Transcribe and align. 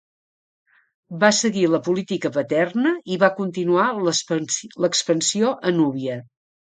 Va 1.23 1.29
seguir 1.39 1.65
la 1.73 1.81
política 1.87 2.31
paterna 2.37 2.93
i 3.17 3.21
va 3.25 3.29
continuar 3.43 3.85
l'expansió 4.87 5.53
a 5.71 5.75
Núbia. 5.81 6.19